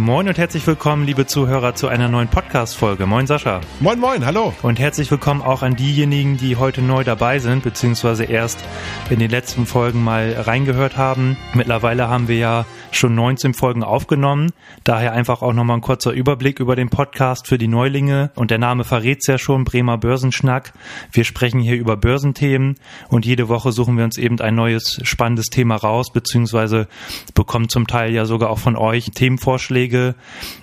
[0.00, 3.04] Moin und herzlich willkommen, liebe Zuhörer, zu einer neuen Podcast-Folge.
[3.04, 3.60] Moin Sascha.
[3.80, 4.54] Moin, moin, hallo.
[4.62, 8.64] Und herzlich willkommen auch an diejenigen, die heute neu dabei sind, beziehungsweise erst
[9.10, 11.36] in den letzten Folgen mal reingehört haben.
[11.52, 14.52] Mittlerweile haben wir ja schon 19 Folgen aufgenommen.
[14.84, 18.30] Daher einfach auch nochmal ein kurzer Überblick über den Podcast für die Neulinge.
[18.36, 20.72] Und der Name verrät's ja schon, Bremer Börsenschnack.
[21.12, 22.76] Wir sprechen hier über Börsenthemen
[23.10, 26.88] und jede Woche suchen wir uns eben ein neues spannendes Thema raus, beziehungsweise
[27.34, 29.89] bekommen zum Teil ja sogar auch von euch Themenvorschläge.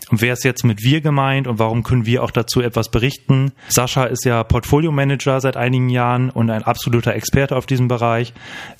[0.09, 3.51] Und wer ist jetzt mit wir gemeint und warum können wir auch dazu etwas berichten?
[3.67, 8.33] Sascha ist ja Portfolio Manager seit einigen Jahren und ein absoluter Experte auf diesem Bereich.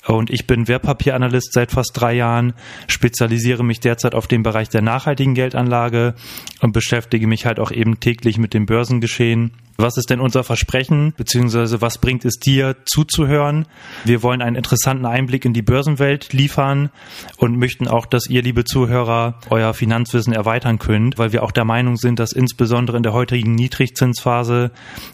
[0.06, 2.54] Und ich bin Wertpapieranalyst seit fast drei Jahren,
[2.86, 6.14] spezialisiere mich derzeit auf den Bereich der nachhaltigen Geldanlage
[6.60, 9.52] und beschäftige mich halt auch eben täglich mit dem Börsengeschehen.
[9.80, 13.68] Was ist denn unser Versprechen, beziehungsweise was bringt es dir zuzuhören?
[14.04, 16.90] Wir wollen einen interessanten Einblick in die Börsenwelt liefern
[17.36, 21.64] und möchten auch, dass ihr, liebe Zuhörer, euer Finanzwissen erweitern könnt, weil wir auch der
[21.64, 24.72] Meinung sind, dass insbesondere in der heutigen Niedrigzinsphase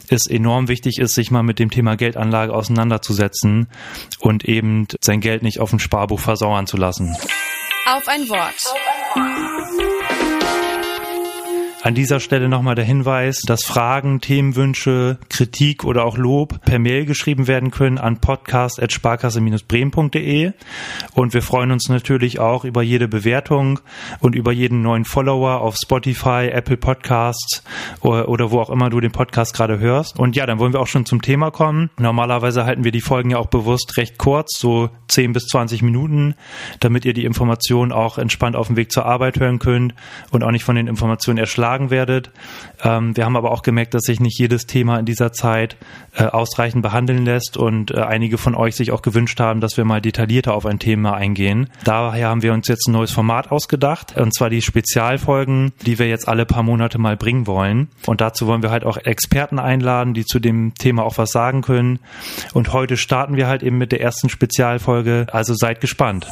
[0.09, 3.67] es enorm wichtig ist, sich mal mit dem Thema Geldanlage auseinanderzusetzen
[4.19, 7.15] und eben sein Geld nicht auf dem Sparbuch versauern zu lassen.
[7.85, 8.55] Auf ein Wort.
[11.85, 17.05] An dieser Stelle nochmal der Hinweis, dass Fragen, Themenwünsche, Kritik oder auch Lob per Mail
[17.05, 20.53] geschrieben werden können an podcast.sparkasse-bremen.de
[21.13, 23.81] und wir freuen uns natürlich auch über jede Bewertung
[24.19, 27.63] und über jeden neuen Follower auf Spotify, Apple Podcasts
[28.01, 30.17] oder, oder wo auch immer du den Podcast gerade hörst.
[30.17, 31.91] Und ja, dann wollen wir auch schon zum Thema kommen.
[31.99, 36.33] Normalerweise halten wir die Folgen ja auch bewusst recht kurz, so 10 bis 20 Minuten,
[36.79, 39.93] damit ihr die Informationen auch entspannt auf dem Weg zur Arbeit hören könnt
[40.31, 42.31] und auch nicht von den Informationen erschlagen erschlagen werdet.
[42.83, 45.77] Ähm, wir haben aber auch gemerkt, dass sich nicht jedes Thema in dieser Zeit
[46.15, 49.85] äh, ausreichend behandeln lässt und äh, einige von euch sich auch gewünscht haben, dass wir
[49.85, 51.69] mal detaillierter auf ein Thema eingehen.
[51.83, 56.07] Daher haben wir uns jetzt ein neues Format ausgedacht, und zwar die Spezialfolgen, die wir
[56.07, 57.89] jetzt alle paar Monate mal bringen wollen.
[58.05, 61.61] Und dazu wollen wir halt auch Experten einladen, die zu dem Thema auch was sagen
[61.61, 61.99] können.
[62.53, 66.27] Und heute starten wir halt eben mit der ersten Spezialfolge, also seid gespannt.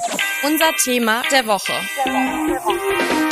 [0.45, 1.73] Unser Thema der Woche.
[2.05, 3.22] Der Woche.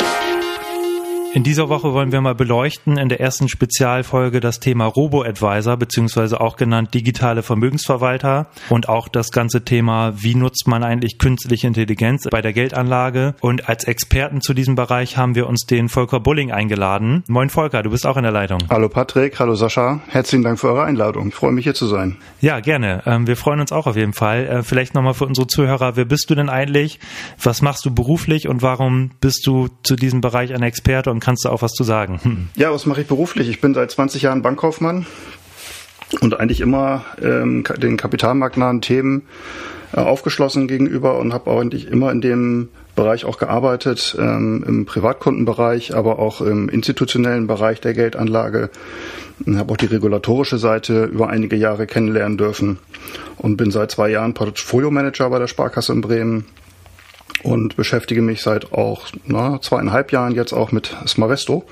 [1.34, 6.42] In dieser Woche wollen wir mal beleuchten in der ersten Spezialfolge das Thema Robo-Advisor beziehungsweise
[6.42, 12.28] auch genannt digitale Vermögensverwalter und auch das ganze Thema, wie nutzt man eigentlich künstliche Intelligenz
[12.30, 13.34] bei der Geldanlage.
[13.40, 17.24] Und als Experten zu diesem Bereich haben wir uns den Volker Bulling eingeladen.
[17.28, 18.58] Moin Volker, du bist auch in der Leitung.
[18.68, 21.28] Hallo Patrick, hallo Sascha, herzlichen Dank für eure Einladung.
[21.28, 22.18] Ich freue mich hier zu sein.
[22.42, 23.04] Ja, gerne.
[23.06, 24.46] Ähm, wir freuen uns auch auf jeden Fall.
[24.46, 27.00] Äh, vielleicht nochmal für unsere Zuhörer, wer bist du denn eigentlich?
[27.42, 31.44] Was machst du beruflich und warum bist du zu diesem Bereich ein Experte und kannst
[31.44, 32.20] du auch was zu sagen.
[32.22, 32.48] Hm.
[32.56, 33.48] Ja, was mache ich beruflich?
[33.48, 35.06] Ich bin seit 20 Jahren Bankkaufmann
[36.20, 39.22] und eigentlich immer ähm, den kapitalmarktnahen Themen
[39.94, 45.94] äh, aufgeschlossen gegenüber und habe eigentlich immer in dem Bereich auch gearbeitet, ähm, im Privatkundenbereich,
[45.94, 48.68] aber auch im institutionellen Bereich der Geldanlage.
[49.46, 52.78] Habe auch die regulatorische Seite über einige Jahre kennenlernen dürfen
[53.38, 56.44] und bin seit zwei Jahren Portfolio Manager bei der Sparkasse in Bremen
[57.42, 61.64] und beschäftige mich seit auch na, zweieinhalb Jahren jetzt auch mit Smavesto.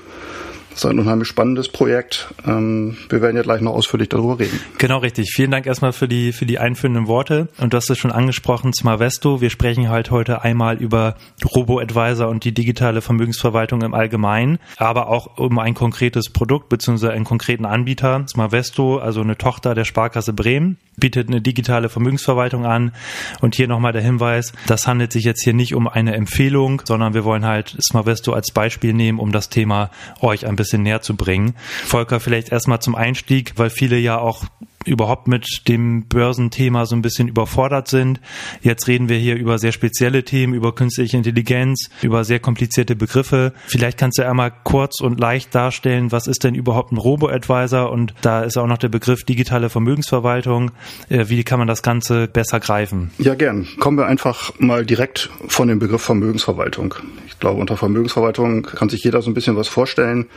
[0.71, 2.33] Das ist ein unheimlich spannendes Projekt.
[2.47, 4.57] Ähm, wir werden ja gleich noch ausführlich darüber reden.
[4.77, 5.31] Genau richtig.
[5.33, 7.49] Vielen Dank erstmal für die, für die einführenden Worte.
[7.57, 9.41] Und du hast es schon angesprochen, Smarvesto.
[9.41, 15.37] Wir sprechen halt heute einmal über Robo-Advisor und die digitale Vermögensverwaltung im Allgemeinen, aber auch
[15.37, 17.09] um ein konkretes Produkt bzw.
[17.09, 18.25] einen konkreten Anbieter.
[18.29, 22.93] Smarvesto, also eine Tochter der Sparkasse Bremen bietet eine digitale Vermögensverwaltung an.
[23.41, 27.13] Und hier nochmal der Hinweis, das handelt sich jetzt hier nicht um eine Empfehlung, sondern
[27.13, 29.89] wir wollen halt Smarvesto als Beispiel nehmen, um das Thema
[30.21, 31.55] euch ein bisschen näher zu bringen.
[31.85, 34.45] Volker, vielleicht erstmal zum Einstieg, weil viele ja auch
[34.85, 38.19] überhaupt mit dem Börsenthema so ein bisschen überfordert sind.
[38.61, 43.53] Jetzt reden wir hier über sehr spezielle Themen, über künstliche Intelligenz, über sehr komplizierte Begriffe.
[43.67, 47.91] Vielleicht kannst du einmal kurz und leicht darstellen, was ist denn überhaupt ein Robo-Advisor?
[47.91, 50.71] Und da ist auch noch der Begriff digitale Vermögensverwaltung.
[51.09, 53.11] Äh, wie kann man das Ganze besser greifen?
[53.17, 53.67] Ja, gern.
[53.79, 56.95] Kommen wir einfach mal direkt von dem Begriff Vermögensverwaltung.
[57.27, 60.27] Ich glaube, unter Vermögensverwaltung kann sich jeder so ein bisschen was vorstellen.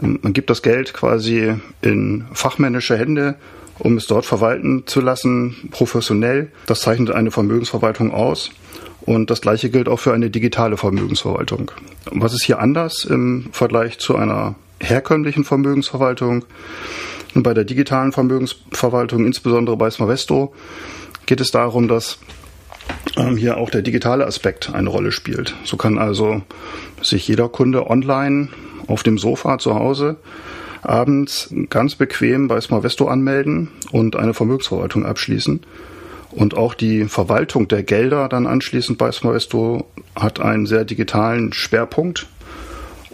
[0.00, 3.36] Man gibt das Geld quasi in fachmännische Hände
[3.78, 6.50] um es dort verwalten zu lassen, professionell.
[6.66, 8.50] Das zeichnet eine Vermögensverwaltung aus.
[9.02, 11.70] Und das Gleiche gilt auch für eine digitale Vermögensverwaltung.
[12.10, 16.44] Was ist hier anders im Vergleich zu einer herkömmlichen Vermögensverwaltung?
[17.34, 20.54] Und bei der digitalen Vermögensverwaltung, insbesondere bei Smavesto,
[21.26, 22.18] geht es darum, dass
[23.16, 25.54] ähm, hier auch der digitale Aspekt eine Rolle spielt.
[25.64, 26.42] So kann also
[27.02, 28.48] sich jeder Kunde online
[28.86, 30.16] auf dem Sofa zu Hause
[30.84, 35.60] abends ganz bequem bei Smarvesto anmelden und eine Vermögensverwaltung abschließen.
[36.30, 39.86] Und auch die Verwaltung der Gelder dann anschließend bei Smavesto
[40.16, 42.26] hat einen sehr digitalen Schwerpunkt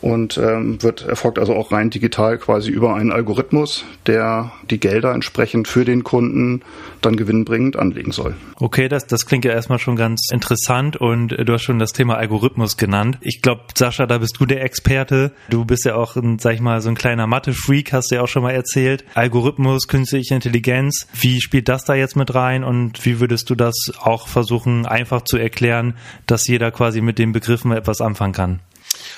[0.02, 5.12] und ähm, wird erfolgt also auch rein digital quasi über einen Algorithmus, der die Gelder
[5.12, 6.62] entsprechend für den Kunden
[7.00, 8.34] dann gewinnbringend anlegen soll.
[8.56, 12.16] Okay, das, das klingt ja erstmal schon ganz interessant und du hast schon das Thema
[12.16, 13.18] Algorithmus genannt.
[13.20, 15.32] Ich glaube, Sascha, da bist du der Experte.
[15.48, 18.22] Du bist ja auch, ein, sag ich mal, so ein kleiner Mathe-Freak, hast du ja
[18.22, 19.04] auch schon mal erzählt.
[19.14, 23.74] Algorithmus, künstliche Intelligenz, wie spielt das da jetzt mit rein und wie würdest du das
[24.00, 25.94] auch versuchen, einfach zu erklären,
[26.26, 28.60] dass jeder quasi mit den Begriffen etwas anfangen kann?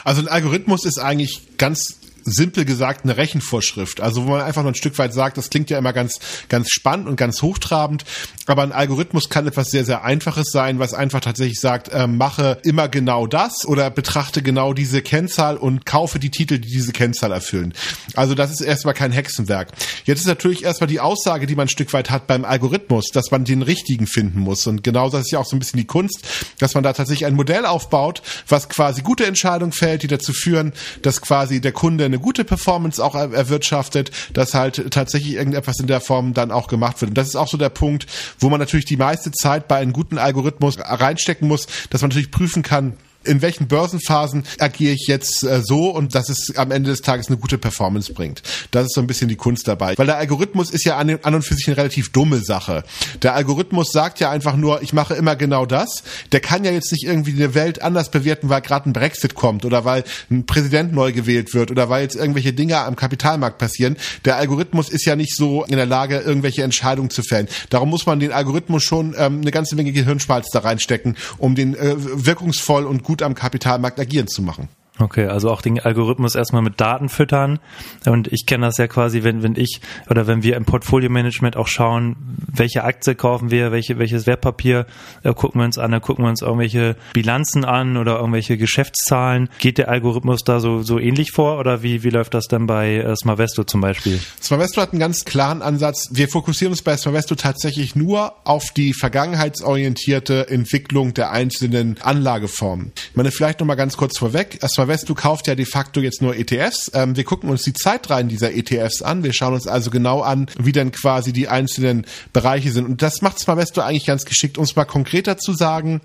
[0.05, 4.01] Also ein Algorithmus ist eigentlich ganz simpel gesagt eine Rechenvorschrift.
[4.01, 6.69] Also wo man einfach nur ein Stück weit sagt, das klingt ja immer ganz, ganz
[6.71, 8.05] spannend und ganz hochtrabend,
[8.47, 12.59] aber ein Algorithmus kann etwas sehr, sehr Einfaches sein, was einfach tatsächlich sagt, äh, mache
[12.65, 17.33] immer genau das oder betrachte genau diese Kennzahl und kaufe die Titel, die diese Kennzahl
[17.33, 17.75] erfüllen.
[18.15, 19.69] Also das ist erstmal kein Hexenwerk.
[20.05, 23.31] Jetzt ist natürlich erstmal die Aussage, die man ein Stück weit hat beim Algorithmus, dass
[23.31, 24.67] man den richtigen finden muss.
[24.67, 26.27] Und genau das ist ja auch so ein bisschen die Kunst,
[26.59, 30.73] dass man da tatsächlich ein Modell aufbaut, was quasi gute Entscheidungen fällt, die dazu führen,
[31.03, 36.01] dass quasi der Kunde eine gute Performance auch erwirtschaftet, dass halt tatsächlich irgendetwas in der
[36.01, 37.11] Form dann auch gemacht wird.
[37.11, 38.07] Und das ist auch so der Punkt,
[38.39, 42.31] wo man natürlich die meiste Zeit bei einem guten Algorithmus reinstecken muss, dass man natürlich
[42.31, 46.91] prüfen kann, in welchen Börsenphasen agiere ich jetzt äh, so und dass es am Ende
[46.91, 48.43] des Tages eine gute Performance bringt.
[48.71, 49.95] Das ist so ein bisschen die Kunst dabei.
[49.97, 52.85] Weil der Algorithmus ist ja an, an und für sich eine relativ dumme Sache.
[53.23, 56.03] Der Algorithmus sagt ja einfach nur, ich mache immer genau das.
[56.33, 59.65] Der kann ja jetzt nicht irgendwie die Welt anders bewerten, weil gerade ein Brexit kommt
[59.65, 63.97] oder weil ein Präsident neu gewählt wird oder weil jetzt irgendwelche Dinge am Kapitalmarkt passieren.
[64.25, 67.49] Der Algorithmus ist ja nicht so in der Lage, irgendwelche Entscheidungen zu fällen.
[67.71, 71.75] Darum muss man den Algorithmus schon ähm, eine ganze Menge Gehirnschmalz da reinstecken, um den
[71.75, 74.71] äh, wirkungsvoll und gut gut am Kapitalmarkt agieren zu machen.
[74.99, 77.61] Okay, also auch den Algorithmus erstmal mit Daten füttern.
[78.05, 79.81] Und ich kenne das ja quasi, wenn, wenn ich
[80.11, 82.15] oder wenn wir im Portfolio-Management auch schauen,
[82.55, 84.87] welche Aktie kaufen wir, welche, welches Wertpapier
[85.23, 89.49] äh, gucken wir uns an, da gucken wir uns irgendwelche Bilanzen an oder irgendwelche Geschäftszahlen.
[89.59, 92.97] Geht der Algorithmus da so, so ähnlich vor oder wie, wie läuft das dann bei
[92.97, 94.21] äh, Smarvesto zum Beispiel?
[94.43, 96.11] Smarvesto hat einen ganz klaren Ansatz.
[96.13, 102.93] Wir fokussieren uns bei Smarvesto tatsächlich nur auf die vergangenheitsorientierte Entwicklung der einzelnen Anlageformen.
[102.95, 104.59] Ich meine, vielleicht nochmal ganz kurz vorweg.
[104.63, 106.91] Smarvesto Investu kauft ja de facto jetzt nur ETFs.
[106.95, 109.23] Ähm, wir gucken uns die Zeitreihen dieser ETFs an.
[109.23, 112.87] Wir schauen uns also genau an, wie denn quasi die einzelnen Bereiche sind.
[112.87, 114.59] Und das macht Smavesto eigentlich ganz geschickt.
[114.59, 116.01] Es mal konkreter zu sagen,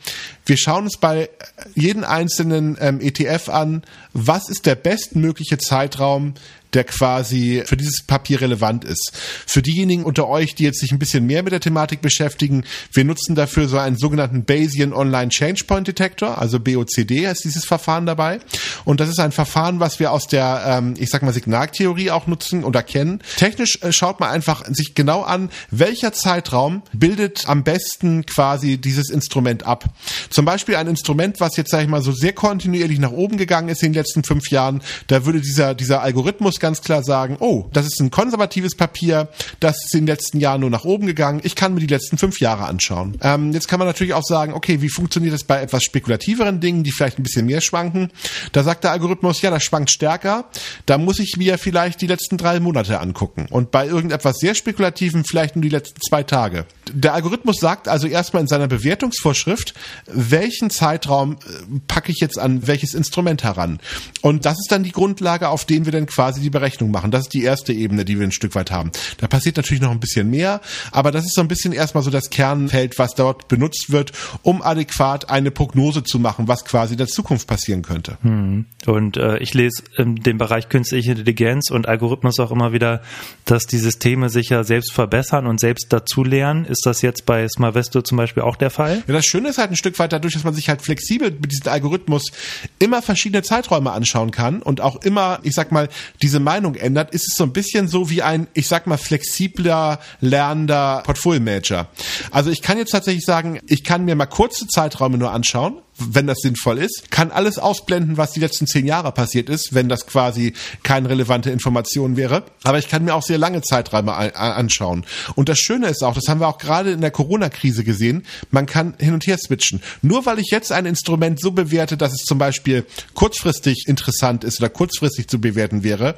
[0.46, 1.30] wir schauen uns bei
[1.76, 3.84] jedem einzelnen ähm, ETF an,
[4.18, 6.34] was ist der bestmögliche Zeitraum,
[6.74, 9.12] der quasi für dieses Papier relevant ist.
[9.46, 13.06] Für diejenigen unter euch, die jetzt sich ein bisschen mehr mit der Thematik beschäftigen, wir
[13.06, 18.06] nutzen dafür so einen sogenannten Bayesian Online Change Point Detector, also BOCD heißt dieses Verfahren
[18.06, 18.40] dabei.
[18.86, 22.28] Und das ist ein Verfahren, was wir aus der, ähm, ich sag mal, Signaltheorie auch
[22.28, 23.22] nutzen oder kennen.
[23.38, 29.10] Technisch äh, schaut man einfach sich genau an, welcher Zeitraum bildet am besten quasi dieses
[29.10, 29.86] Instrument ab.
[30.30, 33.70] Zum Beispiel ein Instrument, was jetzt, sag ich mal, so sehr kontinuierlich nach oben gegangen
[33.70, 37.66] ist in den letzten fünf Jahren, da würde dieser, dieser Algorithmus ganz klar sagen, oh,
[37.74, 41.42] das ist ein konservatives Papier, das ist in den letzten Jahren nur nach oben gegangen,
[41.44, 43.18] ich kann mir die letzten fünf Jahre anschauen.
[43.22, 46.84] Ähm, jetzt kann man natürlich auch sagen, okay, wie funktioniert das bei etwas spekulativeren Dingen,
[46.84, 48.12] die vielleicht ein bisschen mehr schwanken?
[48.52, 50.46] Da sagt der Algorithmus, ja, das schwankt stärker,
[50.86, 53.48] da muss ich mir vielleicht die letzten drei Monate angucken.
[53.50, 56.66] Und bei irgendetwas sehr Spekulativen vielleicht nur die letzten zwei Tage.
[56.92, 59.74] Der Algorithmus sagt also erstmal in seiner Bewertungsvorschrift,
[60.08, 63.80] welchen Zeitraum äh, packe ich jetzt an welches Instrument heran.
[64.22, 67.12] Und das ist dann die Grundlage, auf dem wir dann quasi die Berechnung machen.
[67.12, 68.92] Das ist die erste Ebene, die wir ein Stück weit haben.
[69.18, 70.62] Da passiert natürlich noch ein bisschen mehr,
[70.92, 74.12] aber das ist so ein bisschen erstmal so das Kernfeld, was dort benutzt wird,
[74.42, 78.18] um adäquat eine Prognose zu machen, was quasi in der Zukunft passieren könnte.
[78.22, 78.66] Hm.
[78.86, 83.02] Und äh, ich lese in dem Bereich künstliche Intelligenz und Algorithmus auch immer wieder,
[83.46, 86.66] dass die Systeme sich ja selbst verbessern und selbst dazulernen.
[86.66, 89.04] Ist das jetzt bei Smarvesto zum Beispiel auch der Fall?
[89.08, 91.52] Ja, das Schöne ist halt ein Stück weit dadurch, dass man sich halt flexibel mit
[91.52, 92.32] diesem Algorithmus
[92.80, 95.90] immer verschiedene Zeiträume anschauen kann und auch immer, ich sag mal,
[96.22, 100.00] diese Meinung ändert, ist es so ein bisschen so wie ein, ich sag mal, flexibler,
[100.20, 101.88] lernender Portfolio-Manager.
[102.32, 106.28] Also ich kann jetzt tatsächlich sagen, ich kann mir mal kurze Zeiträume nur anschauen wenn
[106.28, 110.06] das sinnvoll ist, kann alles ausblenden, was die letzten zehn Jahre passiert ist, wenn das
[110.06, 112.44] quasi keine relevante Information wäre.
[112.64, 115.06] Aber ich kann mir auch sehr lange Zeiträume anschauen.
[115.36, 118.66] Und das Schöne ist auch, das haben wir auch gerade in der Corona-Krise gesehen, man
[118.66, 119.82] kann hin und her switchen.
[120.02, 124.60] Nur weil ich jetzt ein Instrument so bewerte, dass es zum Beispiel kurzfristig interessant ist
[124.60, 126.18] oder kurzfristig zu bewerten wäre,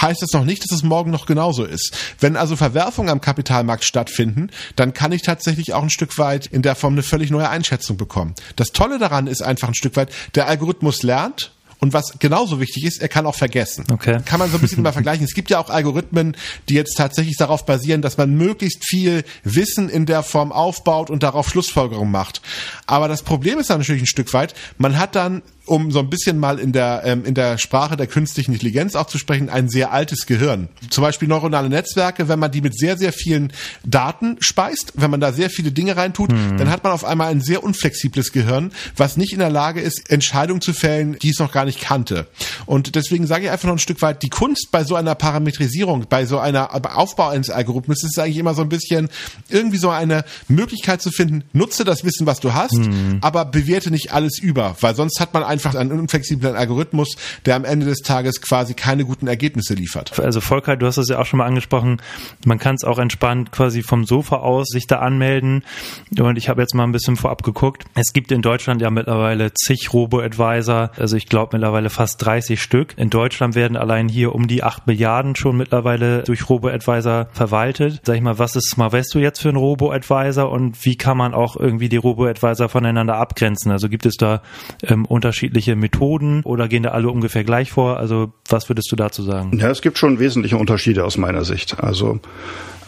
[0.00, 1.96] heißt das noch nicht, dass es morgen noch genauso ist.
[2.18, 6.62] Wenn also Verwerfungen am Kapitalmarkt stattfinden, dann kann ich tatsächlich auch ein Stück weit in
[6.62, 8.34] der Form eine völlig neue Einschätzung bekommen.
[8.56, 12.60] Das Tolle daran daran ist einfach ein Stück weit, der Algorithmus lernt Und was genauso
[12.60, 13.86] wichtig ist, er kann auch vergessen.
[13.90, 14.20] Okay.
[14.26, 15.24] Kann man so ein bisschen mal vergleichen.
[15.24, 16.36] Es gibt ja auch Algorithmen,
[16.68, 21.22] die jetzt tatsächlich darauf basieren, dass man möglichst viel Wissen in der Form aufbaut und
[21.22, 22.42] darauf Schlussfolgerungen macht.
[22.86, 26.10] Aber das Problem ist dann natürlich ein Stück weit, man hat dann um so ein
[26.10, 29.68] bisschen mal in der, ähm, in der Sprache der künstlichen Intelligenz auch zu sprechen, ein
[29.68, 30.68] sehr altes Gehirn.
[30.90, 33.52] Zum Beispiel neuronale Netzwerke, wenn man die mit sehr, sehr vielen
[33.84, 36.56] Daten speist, wenn man da sehr viele Dinge reintut, mhm.
[36.58, 40.10] dann hat man auf einmal ein sehr unflexibles Gehirn, was nicht in der Lage ist,
[40.10, 42.26] Entscheidungen zu fällen, die es noch gar nicht kannte.
[42.66, 46.06] Und deswegen sage ich einfach noch ein Stück weit, die Kunst bei so einer Parametrisierung,
[46.08, 49.08] bei so einer Aufbau eines Algorithmus ist eigentlich immer so ein bisschen
[49.48, 53.18] irgendwie so eine Möglichkeit zu finden, nutze das Wissen, was du hast, mhm.
[53.20, 57.56] aber bewerte nicht alles über, weil sonst hat man ein einfach einen unflexiblen Algorithmus, der
[57.56, 60.18] am Ende des Tages quasi keine guten Ergebnisse liefert.
[60.18, 62.00] Also Volker, du hast es ja auch schon mal angesprochen,
[62.44, 65.64] man kann es auch entspannt quasi vom Sofa aus sich da anmelden.
[66.18, 67.84] Und ich habe jetzt mal ein bisschen vorab geguckt.
[67.94, 72.94] Es gibt in Deutschland ja mittlerweile zig Robo-Advisor, also ich glaube mittlerweile fast 30 Stück.
[72.96, 78.00] In Deutschland werden allein hier um die 8 Milliarden schon mittlerweile durch Robo-Advisor verwaltet.
[78.04, 81.56] Sag ich mal, was ist Smarvesto jetzt für ein Robo-Advisor und wie kann man auch
[81.56, 83.72] irgendwie die Robo-Advisor voneinander abgrenzen?
[83.72, 84.42] Also gibt es da
[84.82, 87.96] ähm, Unterschiede unterschiedliche Methoden oder gehen da alle ungefähr gleich vor?
[87.96, 89.58] Also was würdest du dazu sagen?
[89.58, 91.82] Ja, es gibt schon wesentliche Unterschiede aus meiner Sicht.
[91.82, 92.20] Also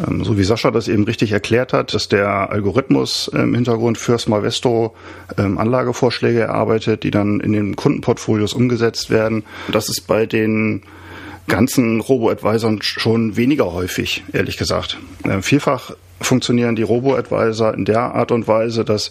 [0.06, 4.18] ähm, so wie Sascha das eben richtig erklärt hat, dass der Algorithmus im Hintergrund für
[4.18, 4.94] Smarvesto
[5.38, 9.44] ähm, Anlagevorschläge erarbeitet, die dann in den Kundenportfolios umgesetzt werden.
[9.70, 10.82] Das ist bei den
[11.48, 14.98] ganzen Robo-Advisern schon weniger häufig, ehrlich gesagt.
[15.24, 15.92] Äh, vielfach
[16.22, 19.10] funktionieren die Robo-Advisor in der Art und Weise, dass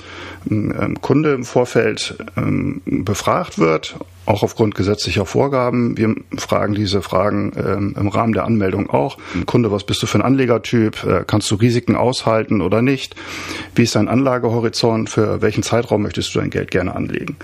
[0.49, 5.97] ein ähm, Kunde im Vorfeld ähm, befragt wird, auch aufgrund gesetzlicher Vorgaben.
[5.97, 9.17] Wir fragen diese Fragen ähm, im Rahmen der Anmeldung auch.
[9.45, 11.03] Kunde, was bist du für ein Anlegertyp?
[11.03, 13.15] Äh, kannst du Risiken aushalten oder nicht?
[13.75, 15.09] Wie ist dein Anlagehorizont?
[15.09, 17.37] Für welchen Zeitraum möchtest du dein Geld gerne anlegen?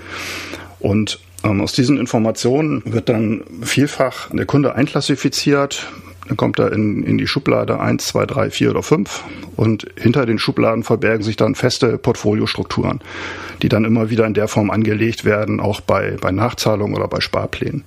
[0.80, 5.86] Und aus diesen Informationen wird dann vielfach der Kunde einklassifiziert
[6.28, 9.24] dann kommt er in, in die Schublade 1, 2, 3, 4 oder 5
[9.56, 13.00] und hinter den Schubladen verbergen sich dann feste Portfoliostrukturen,
[13.62, 17.20] die dann immer wieder in der Form angelegt werden, auch bei, bei Nachzahlungen oder bei
[17.20, 17.84] Sparplänen.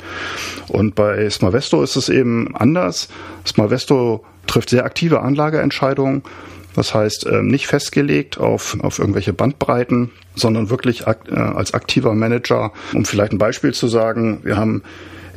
[0.68, 3.10] Und bei Smarvesto ist es eben anders.
[3.46, 6.24] Smarvesto trifft sehr aktive Anlageentscheidungen.
[6.74, 12.72] Das heißt, ähm, nicht festgelegt auf, auf irgendwelche Bandbreiten, sondern wirklich äh, als aktiver Manager.
[12.94, 14.82] Um vielleicht ein Beispiel zu sagen, wir haben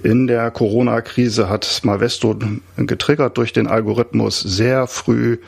[0.02, 2.36] in der Corona-Krise hat Smalvesto
[2.76, 5.38] getriggert durch den Algorithmus sehr früh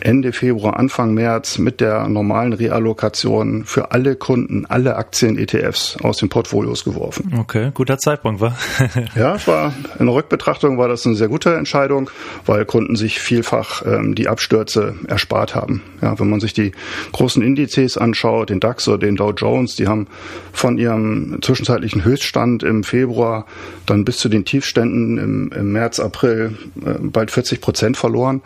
[0.00, 6.28] Ende Februar, Anfang März mit der normalen Reallokation für alle Kunden, alle Aktien-ETFs aus den
[6.28, 7.34] Portfolios geworfen.
[7.38, 8.56] Okay, guter Zeitpunkt, war.
[9.16, 12.10] ja, war in der Rückbetrachtung war das eine sehr gute Entscheidung,
[12.44, 15.82] weil Kunden sich vielfach ähm, die Abstürze erspart haben.
[16.02, 16.72] Ja, wenn man sich die
[17.12, 20.06] großen Indizes anschaut, den DAX oder den Dow Jones, die haben
[20.52, 23.46] von ihrem zwischenzeitlichen Höchststand im Februar
[23.86, 28.42] dann bis zu den Tiefständen im, im März, April äh, bald 40 Prozent verloren.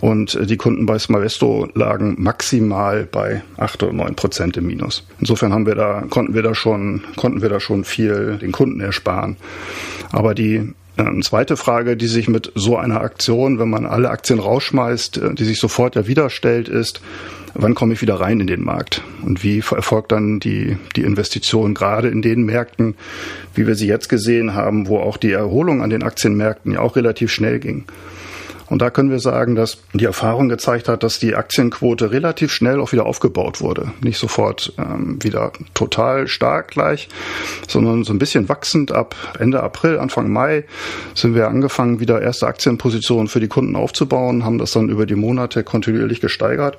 [0.00, 5.06] Und äh, die Kunden bei Smavesto lagen maximal bei acht oder neun Prozent im Minus.
[5.20, 8.80] Insofern haben wir da, konnten wir da schon, konnten wir da schon viel den Kunden
[8.80, 9.36] ersparen.
[10.10, 14.38] Aber die äh, zweite Frage, die sich mit so einer Aktion, wenn man alle Aktien
[14.38, 17.00] rausschmeißt, äh, die sich sofort ja wieder stellt, ist,
[17.54, 19.02] wann komme ich wieder rein in den Markt?
[19.22, 22.94] Und wie erfolgt dann die, die Investition gerade in den Märkten,
[23.54, 26.96] wie wir sie jetzt gesehen haben, wo auch die Erholung an den Aktienmärkten ja auch
[26.96, 27.84] relativ schnell ging?
[28.68, 32.80] Und da können wir sagen, dass die Erfahrung gezeigt hat, dass die Aktienquote relativ schnell
[32.80, 33.92] auch wieder aufgebaut wurde.
[34.00, 37.08] Nicht sofort ähm, wieder total stark gleich,
[37.68, 40.64] sondern so ein bisschen wachsend ab Ende April, Anfang Mai
[41.14, 45.14] sind wir angefangen, wieder erste Aktienpositionen für die Kunden aufzubauen, haben das dann über die
[45.14, 46.78] Monate kontinuierlich gesteigert,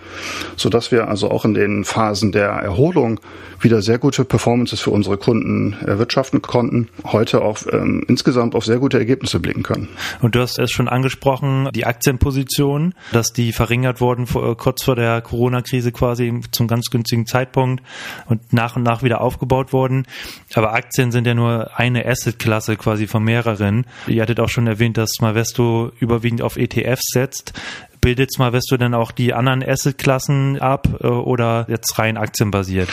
[0.55, 3.19] sodass wir also auch in den Phasen der Erholung
[3.59, 8.79] wieder sehr gute Performances für unsere Kunden erwirtschaften konnten, heute auch ähm, insgesamt auf sehr
[8.79, 9.87] gute Ergebnisse blicken können.
[10.21, 14.83] Und du hast es schon angesprochen, die Aktienposition, dass die verringert wurden vor, äh, kurz
[14.83, 17.83] vor der Corona-Krise quasi zum ganz günstigen Zeitpunkt
[18.27, 20.07] und nach und nach wieder aufgebaut wurden.
[20.53, 23.85] Aber Aktien sind ja nur eine Asset-Klasse quasi von mehreren.
[24.07, 27.53] Ihr hattet auch schon erwähnt, dass Mavesto überwiegend auf ETFs setzt
[28.05, 32.87] bildet Smarvesto denn auch die anderen Asset-Klassen ab äh, oder jetzt rein aktienbasiert?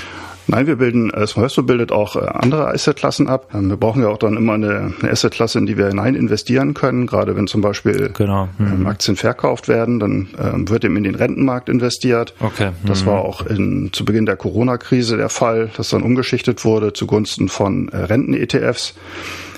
[0.46, 3.48] Nein, wir bilden, äh, Smarvesto bildet auch äh, andere Asset-Klassen ab.
[3.54, 6.74] Ähm, wir brauchen ja auch dann immer eine, eine Asset-Klasse, in die wir hinein investieren
[6.74, 7.06] können.
[7.06, 8.48] Gerade wenn zum Beispiel genau.
[8.58, 8.86] Ähm, mhm.
[8.86, 12.34] Aktien verkauft werden, dann ähm, wird eben in den Rentenmarkt investiert.
[12.40, 12.70] Okay.
[12.70, 12.88] Mhm.
[12.88, 17.48] Das war auch in, zu Beginn der Corona-Krise der Fall, dass dann umgeschichtet wurde zugunsten
[17.48, 18.94] von Renten-ETFs.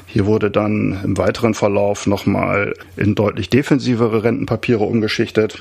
[0.06, 5.60] Hier wurde dann im weiteren Verlauf nochmal in deutlich defensivere Rentenpapiere umgeschichtet.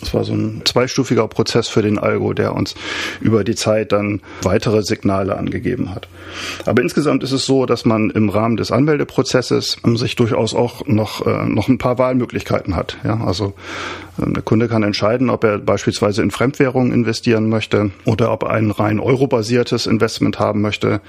[0.00, 2.74] Das war so ein zweistufiger Prozess für den Algo, der uns
[3.20, 6.08] über die Zeit dann weitere Signale angegeben hat.
[6.64, 11.26] Aber insgesamt ist es so, dass man im Rahmen des Anmeldeprozesses sich durchaus auch noch,
[11.26, 12.96] äh, noch ein paar Wahlmöglichkeiten hat.
[13.04, 13.54] Ja, also
[14.22, 18.50] ähm, der Kunde kann entscheiden, ob er beispielsweise in Fremdwährungen investieren möchte oder ob er
[18.50, 21.00] ein rein eurobasiertes Investment haben möchte.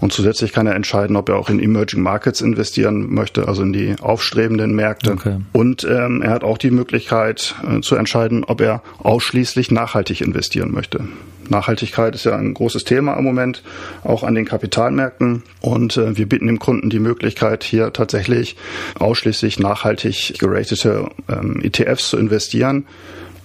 [0.00, 3.72] Und zusätzlich kann er entscheiden, ob er auch in Emerging Markets investieren möchte, also in
[3.72, 5.12] die aufstrebenden Märkte.
[5.12, 5.38] Okay.
[5.52, 8.05] Und ähm, er hat auch die Möglichkeit äh, zu entscheiden,
[8.44, 11.06] ob er ausschließlich nachhaltig investieren möchte.
[11.48, 13.62] Nachhaltigkeit ist ja ein großes Thema im Moment,
[14.04, 15.42] auch an den Kapitalmärkten.
[15.60, 18.56] Und äh, wir bieten dem Kunden die Möglichkeit, hier tatsächlich
[18.98, 22.86] ausschließlich nachhaltig geratete ähm, ETFs zu investieren.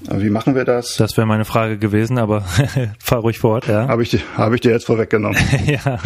[0.10, 0.96] Wie machen wir das?
[0.96, 2.42] Das wäre meine Frage gewesen, aber
[3.00, 3.88] fahr ruhig fort, ja.
[3.88, 5.38] Habe ich, hab ich dir jetzt vorweggenommen.
[5.66, 6.00] ja.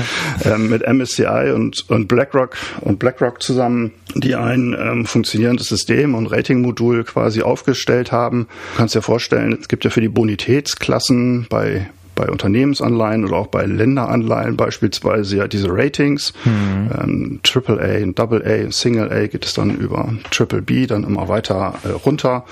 [0.44, 6.28] Ähm, mit MSCI und, und BlackRock und BlackRock zusammen, die ein ähm, funktionierendes System und
[6.28, 8.48] Ratingmodul quasi aufgestellt haben.
[8.74, 13.48] Du kannst dir vorstellen, es gibt ja für die Bonitätsklassen bei bei Unternehmensanleihen oder auch
[13.48, 16.34] bei Länderanleihen beispielsweise ja diese Ratings.
[16.45, 16.89] Mhm.
[16.98, 21.75] Ähm, AAA, Double A, Single A geht es dann über Triple B dann immer weiter
[21.84, 22.45] äh, runter.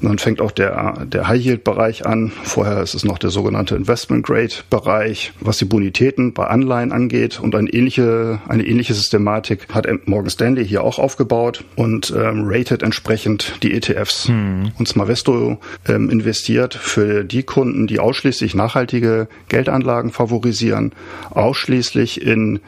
[0.00, 2.32] Und dann fängt auch der, der High Yield Bereich an.
[2.42, 7.40] Vorher ist es noch der sogenannte Investment Grade Bereich, was die Bonitäten bei Anleihen angeht.
[7.40, 12.82] Und eine ähnliche, eine ähnliche Systematik hat Morgan Stanley hier auch aufgebaut und ähm, rated
[12.82, 14.28] entsprechend die ETFs.
[14.28, 14.72] Mhm.
[14.78, 20.92] Und Smavesto ähm, investiert für die Kunden, die ausschließlich nachhaltige nachhaltige Geldanlagen favorisieren,
[21.30, 22.60] ausschließlich in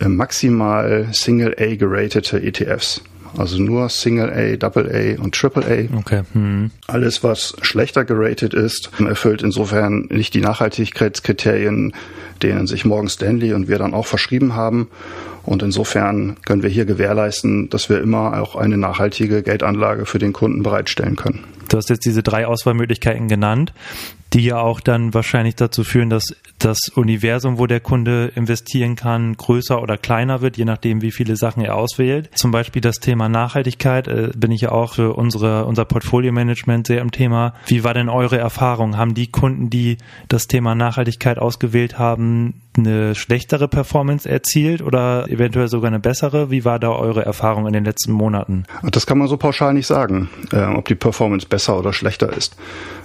[0.00, 3.02] äh, maximal Single-A geratete ETFs.
[3.36, 5.98] Also nur Single A, Double A und Triple A.
[5.98, 6.22] Okay.
[6.32, 6.70] Hm.
[6.86, 11.92] Alles, was schlechter geratet ist, erfüllt insofern nicht die Nachhaltigkeitskriterien,
[12.42, 14.88] denen sich Morgan Stanley und wir dann auch verschrieben haben.
[15.42, 20.32] Und insofern können wir hier gewährleisten, dass wir immer auch eine nachhaltige Geldanlage für den
[20.32, 21.44] Kunden bereitstellen können.
[21.68, 23.72] Du hast jetzt diese drei Auswahlmöglichkeiten genannt
[24.32, 29.36] die ja auch dann wahrscheinlich dazu führen, dass das Universum, wo der Kunde investieren kann,
[29.36, 32.30] größer oder kleiner wird, je nachdem, wie viele Sachen er auswählt.
[32.34, 37.00] Zum Beispiel das Thema Nachhaltigkeit äh, bin ich ja auch für unsere, unser Portfolio-Management sehr
[37.00, 37.54] im Thema.
[37.66, 38.96] Wie war denn eure Erfahrung?
[38.96, 45.68] Haben die Kunden, die das Thema Nachhaltigkeit ausgewählt haben, eine schlechtere Performance erzielt oder eventuell
[45.68, 46.50] sogar eine bessere?
[46.50, 48.64] Wie war da eure Erfahrung in den letzten Monaten?
[48.82, 52.56] Das kann man so pauschal nicht sagen, äh, ob die Performance besser oder schlechter ist.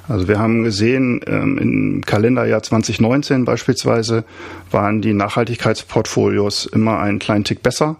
[0.07, 4.23] Also wir haben gesehen, ähm, im Kalenderjahr 2019 beispielsweise
[4.71, 7.97] waren die Nachhaltigkeitsportfolios immer einen kleinen Tick besser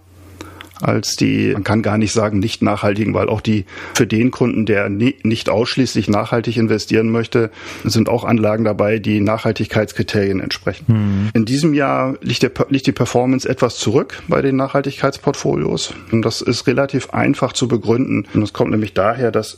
[0.81, 4.65] als die, man kann gar nicht sagen nicht nachhaltigen, weil auch die für den Kunden,
[4.65, 7.51] der nicht ausschließlich nachhaltig investieren möchte,
[7.83, 10.85] sind auch Anlagen dabei, die Nachhaltigkeitskriterien entsprechen.
[10.87, 11.29] Mhm.
[11.33, 15.93] In diesem Jahr liegt, der, liegt die Performance etwas zurück bei den Nachhaltigkeitsportfolios.
[16.11, 18.27] Und das ist relativ einfach zu begründen.
[18.33, 19.57] Und das kommt nämlich daher, dass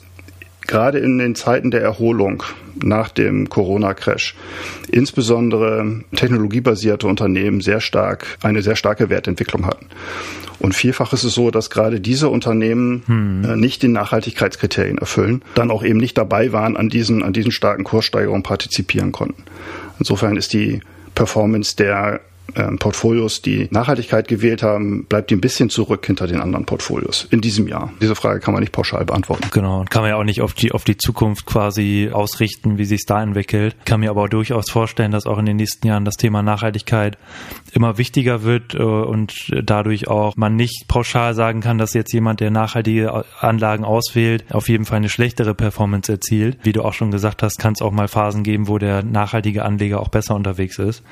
[0.68, 2.44] gerade in den Zeiten der Erholung
[2.82, 4.36] nach dem Corona-Crash
[4.92, 9.88] insbesondere technologiebasierte Unternehmen sehr stark, eine sehr starke Wertentwicklung hatten.
[10.60, 13.44] Und vielfach ist es so, dass gerade diese Unternehmen hm.
[13.44, 17.52] äh, nicht die Nachhaltigkeitskriterien erfüllen, dann auch eben nicht dabei waren, an diesen, an diesen
[17.52, 19.44] starken Kurssteigerungen partizipieren konnten.
[20.00, 20.82] Insofern ist die
[21.16, 22.22] Performance der
[22.56, 27.28] ähm, Portfolios, die Nachhaltigkeit gewählt haben, bleibt die ein bisschen zurück hinter den anderen Portfolios
[27.32, 27.92] in diesem Jahr.
[28.02, 29.48] Diese Frage kann man nicht pauschal beantworten.
[29.52, 33.02] Genau, kann man ja auch nicht auf die, auf die Zukunft quasi ausrichten, wie sich
[33.02, 33.76] es da entwickelt.
[33.86, 37.18] Kann mir aber durchaus vorstellen, dass auch in den nächsten Jahren das Thema Nachhaltigkeit
[37.72, 42.40] immer wichtiger wird äh, und dadurch auch man nicht pauschal sagen kann, dass jetzt jemand,
[42.40, 46.58] der nachhaltige Anlagen auswählt, auf jeden Fall eine schlechtere Performance erzielt.
[46.64, 49.66] Wie du auch schon gesagt hast, kann es auch mal Phasen geben, wo der nachhaltige
[49.66, 51.04] Anleger auch besser unterwegs ist.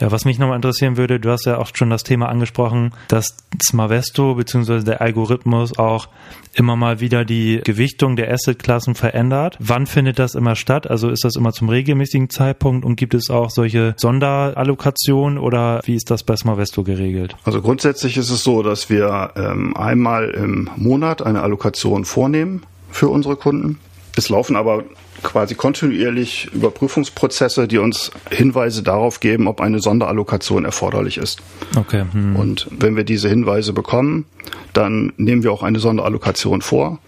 [0.00, 3.36] Was mich nochmal interessiert, interessieren würde, du hast ja auch schon das Thema angesprochen, dass
[3.62, 4.82] Smavesto bzw.
[4.82, 6.08] der Algorithmus auch
[6.54, 9.58] immer mal wieder die Gewichtung der Assetklassen verändert.
[9.60, 10.88] Wann findet das immer statt?
[10.90, 15.94] Also ist das immer zum regelmäßigen Zeitpunkt und gibt es auch solche Sonderallokationen oder wie
[15.94, 17.36] ist das bei Smavesto geregelt?
[17.44, 23.08] Also grundsätzlich ist es so, dass wir ähm, einmal im Monat eine Allokation vornehmen für
[23.08, 23.78] unsere Kunden.
[24.16, 24.84] Es laufen aber
[25.22, 31.40] quasi kontinuierlich Überprüfungsprozesse, die uns Hinweise darauf geben, ob eine Sonderallokation erforderlich ist.
[31.76, 32.04] Okay.
[32.12, 32.36] Hm.
[32.36, 34.26] Und wenn wir diese Hinweise bekommen,
[34.72, 36.98] dann nehmen wir auch eine Sonderallokation vor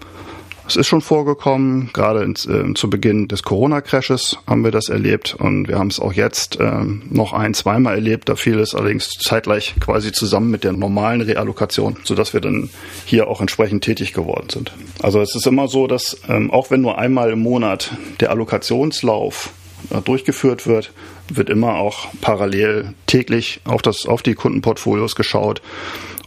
[0.67, 5.35] es ist schon vorgekommen, gerade ins, äh, zu Beginn des Corona-Crashes haben wir das erlebt
[5.39, 8.29] und wir haben es auch jetzt äh, noch ein, zweimal erlebt.
[8.29, 12.71] Da fiel es allerdings zeitgleich quasi zusammen mit der normalen Reallokation, sodass wir dann
[13.05, 14.73] hier auch entsprechend tätig geworden sind.
[15.03, 19.51] Also es ist immer so, dass ähm, auch wenn nur einmal im Monat der Allokationslauf
[19.91, 20.93] äh, durchgeführt wird,
[21.29, 25.61] wird immer auch parallel täglich auf, das, auf die Kundenportfolios geschaut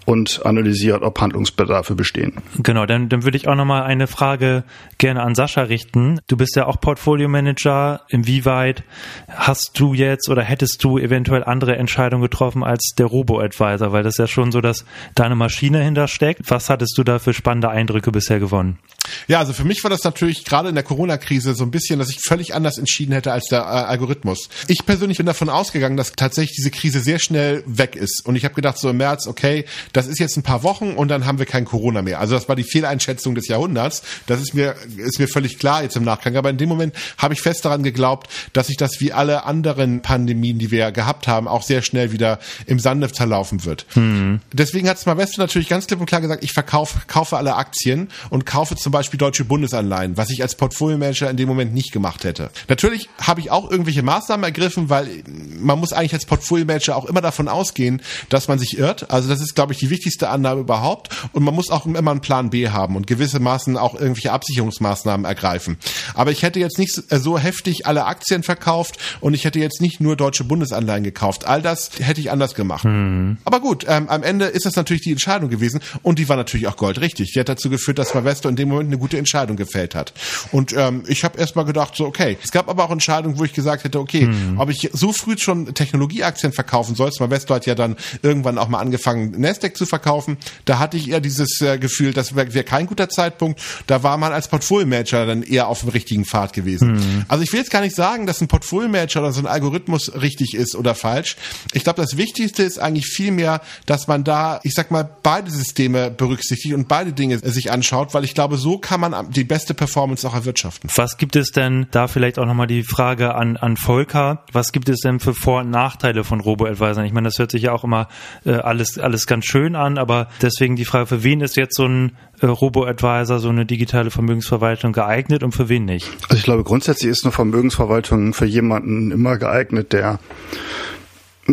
[0.08, 2.32] und analysiert, ob Handlungsbedarfe bestehen.
[2.64, 4.64] Genau, dann, dann würde ich auch nochmal eine Frage
[4.98, 6.22] gerne an Sascha richten.
[6.28, 8.00] Du bist ja auch Portfolio Manager.
[8.08, 8.84] Inwieweit
[9.28, 13.92] hast du jetzt oder hättest du eventuell andere Entscheidungen getroffen als der Robo-Advisor?
[13.92, 16.50] Weil das ja schon so, dass deine Maschine hintersteckt.
[16.50, 18.80] Was hattest du da für spannende Eindrücke bisher gewonnen?
[19.28, 22.10] Ja, also für mich war das natürlich gerade in der Corona-Krise so ein bisschen, dass
[22.10, 24.50] ich völlig anders entschieden hätte als der äh, Algorithmus.
[24.68, 28.26] Ich persönlich bin davon ausgegangen, dass tatsächlich diese Krise sehr schnell weg ist.
[28.26, 29.66] Und ich habe gedacht, so im März, okay,
[29.98, 32.20] das ist jetzt ein paar Wochen und dann haben wir kein Corona mehr.
[32.20, 34.04] Also das war die Fehleinschätzung des Jahrhunderts.
[34.28, 36.38] Das ist mir, ist mir völlig klar jetzt im Nachgang.
[36.38, 40.04] Aber in dem Moment habe ich fest daran geglaubt, dass sich das wie alle anderen
[40.04, 43.88] Pandemien, die wir gehabt haben, auch sehr schnell wieder im Sande zerlaufen wird.
[43.96, 44.40] Mhm.
[44.54, 48.46] Deswegen hat Smarvesto natürlich ganz klipp und klar gesagt, ich verkaufe kaufe alle Aktien und
[48.46, 52.52] kaufe zum Beispiel deutsche Bundesanleihen, was ich als Portfolio-Manager in dem Moment nicht gemacht hätte.
[52.68, 55.24] Natürlich habe ich auch irgendwelche Maßnahmen ergriffen, weil
[55.60, 59.10] man muss eigentlich als Portfolio-Manager auch immer davon ausgehen, dass man sich irrt.
[59.10, 61.10] Also das ist, glaube ich, die wichtigste Annahme überhaupt.
[61.34, 65.26] Und man muss auch immer einen Plan B haben und gewisse Maßen auch irgendwelche Absicherungsmaßnahmen
[65.26, 65.78] ergreifen.
[66.14, 70.00] Aber ich hätte jetzt nicht so heftig alle Aktien verkauft und ich hätte jetzt nicht
[70.00, 71.46] nur deutsche Bundesanleihen gekauft.
[71.46, 72.86] All das hätte ich anders gemacht.
[72.86, 73.38] Mhm.
[73.46, 76.68] Aber gut, ähm, am Ende ist das natürlich die Entscheidung gewesen und die war natürlich
[76.68, 77.32] auch goldrichtig.
[77.34, 80.14] Die hat dazu geführt, dass Mavesto in dem Moment eine gute Entscheidung gefällt hat.
[80.52, 82.38] Und ähm, ich habe erstmal gedacht, so okay.
[82.44, 84.60] Es gab aber auch Entscheidungen, wo ich gesagt hätte, okay, mhm.
[84.60, 87.12] ob ich so früh schon Technologieaktien verkaufen soll.
[87.20, 90.38] Mavesto hat ja dann irgendwann auch mal angefangen, Nasdaq zu verkaufen.
[90.66, 93.62] Da hatte ich eher dieses äh, Gefühl, das wäre wär kein guter Zeitpunkt.
[93.88, 96.94] Da war man als Portfolio-Manager dann eher auf dem richtigen Pfad gewesen.
[96.94, 97.26] Mhm.
[97.28, 100.56] Also ich will jetzt gar nicht sagen, dass ein Portfolio-Manager oder so ein Algorithmus richtig
[100.56, 101.38] ist oder falsch.
[101.74, 106.12] Ich glaube, das Wichtigste ist eigentlich vielmehr, dass man da, ich sag mal, beide Systeme
[106.12, 110.28] berücksichtigt und beide Dinge sich anschaut, weil ich glaube, so kann man die beste Performance
[110.28, 110.90] auch erwirtschaften.
[110.96, 114.90] Was gibt es denn, da vielleicht auch nochmal die Frage an, an Volker, was gibt
[114.90, 117.06] es denn für Vor- und Nachteile von Robo-Advisern?
[117.06, 118.08] Ich meine, das hört sich ja auch immer
[118.46, 121.86] äh, alles, alles ganz schön an, aber deswegen die Frage, für wen ist jetzt so
[121.86, 126.10] ein äh, Robo-Advisor, so eine digitale Vermögensverwaltung geeignet und für wen nicht?
[126.24, 130.20] Also ich glaube, grundsätzlich ist eine Vermögensverwaltung für jemanden immer geeignet, der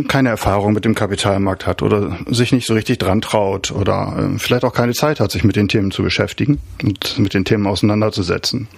[0.09, 4.39] keine Erfahrung mit dem Kapitalmarkt hat oder sich nicht so richtig dran traut oder äh,
[4.39, 7.67] vielleicht auch keine Zeit hat, sich mit den Themen zu beschäftigen und mit den Themen
[7.67, 8.69] auseinanderzusetzen.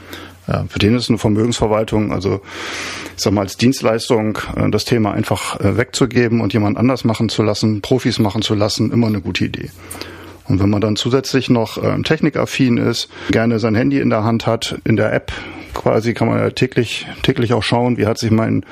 [0.47, 2.41] Ja, für den ist eine Vermögensverwaltung, also
[3.17, 7.29] ich sag mal als Dienstleistung, äh, das Thema einfach äh, wegzugeben und jemand anders machen
[7.29, 9.71] zu lassen, Profis machen zu lassen, immer eine gute Idee.
[10.49, 14.47] Und wenn man dann zusätzlich noch ähm, technikaffin ist, gerne sein Handy in der Hand
[14.47, 15.33] hat, in der App
[15.75, 18.65] quasi kann man ja täglich, täglich auch schauen, wie hat sich mein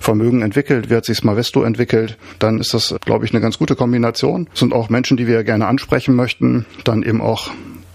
[0.00, 3.74] Vermögen entwickelt, wie hat sich Smavesto entwickelt, dann ist das, glaube ich, eine ganz gute
[3.74, 4.46] Kombination.
[4.50, 7.50] Das sind auch Menschen, die wir gerne ansprechen möchten, dann eben auch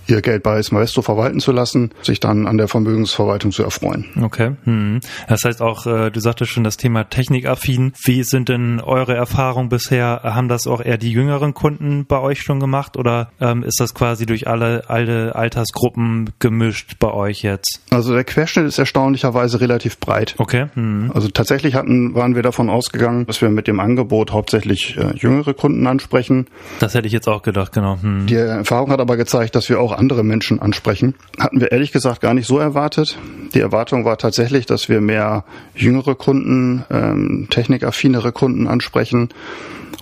[0.08, 4.06] ihr Geld bei Smavesto verwalten zu lassen, sich dann an der Vermögensverwaltung zu erfreuen.
[4.22, 4.56] Okay.
[4.64, 5.00] Hm.
[5.28, 7.94] Das heißt auch, äh, du sagtest schon das Thema technikaffin.
[8.04, 10.22] Wie sind denn eure Erfahrungen bisher?
[10.24, 13.94] Haben das auch eher die jüngeren Kunden bei euch schon gemacht oder ähm, ist das
[13.94, 17.82] quasi durch alle, alle Altersgruppen gemischt bei euch jetzt?
[17.92, 20.36] Also der Querschnitt ist erstaunlicherweise relativ breit.
[20.38, 20.68] Okay.
[20.74, 21.12] Hm.
[21.14, 25.54] Also tatsächlich hatten, waren wir davon ausgegangen, dass wir mit dem Angebot hauptsächlich äh, jüngere
[25.54, 26.48] Kunden ansprechen.
[26.80, 27.98] Das hätte ich jetzt auch gedacht, genau.
[28.02, 28.28] Hm.
[28.28, 31.16] Die Erfahrung hat aber gezeigt, dass wir auch andere Menschen ansprechen.
[31.40, 33.18] Hatten wir ehrlich gesagt gar nicht so erwartet.
[33.54, 35.44] Die Erwartung war tatsächlich, dass wir mehr
[35.76, 39.30] jüngere Kunden, ähm, technikaffinere Kunden ansprechen.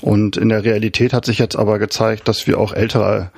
[0.01, 3.31] Und in der Realität hat sich jetzt aber gezeigt, dass wir auch ältere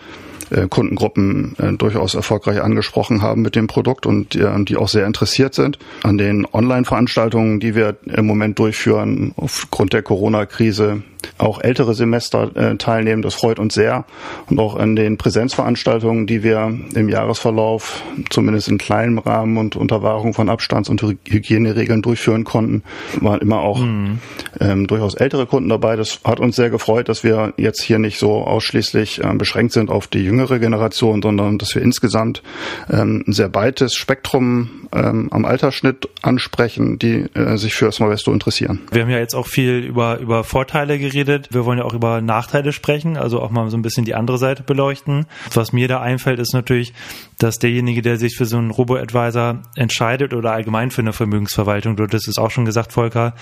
[0.50, 5.06] äh, Kundengruppen äh, durchaus erfolgreich angesprochen haben mit dem Produkt und äh, die auch sehr
[5.06, 5.78] interessiert sind.
[6.04, 11.04] An den Online-Veranstaltungen, die wir im Moment durchführen, aufgrund der Corona-Krise,
[11.38, 13.22] auch ältere Semester äh, teilnehmen.
[13.22, 14.06] Das freut uns sehr.
[14.50, 20.02] Und auch an den Präsenzveranstaltungen, die wir im Jahresverlauf zumindest in kleinem Rahmen und unter
[20.02, 22.84] Wahrung von Abstands- und Hygieneregeln durchführen konnten,
[23.20, 24.20] waren immer auch mhm.
[24.60, 25.96] ähm, durchaus ältere Kunden dabei.
[25.96, 29.90] Das hat uns sehr gefreut, dass wir jetzt hier nicht so ausschließlich äh, beschränkt sind
[29.90, 32.44] auf die jüngere Generation, sondern dass wir insgesamt
[32.90, 38.80] ähm, ein sehr breites Spektrum ähm, am Altersschnitt ansprechen, die äh, sich für Smovesto interessieren.
[38.92, 41.07] Wir haben ja jetzt auch viel über, über Vorteile geredet.
[41.16, 44.38] Wir wollen ja auch über Nachteile sprechen, also auch mal so ein bisschen die andere
[44.38, 45.26] Seite beleuchten.
[45.54, 46.94] Was mir da einfällt, ist natürlich,
[47.38, 52.04] dass derjenige, der sich für so einen Robo-Advisor entscheidet oder allgemein für eine Vermögensverwaltung, du
[52.04, 53.36] hattest es auch schon gesagt, Volker,